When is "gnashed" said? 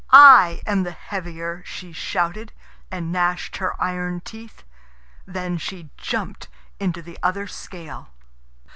3.11-3.57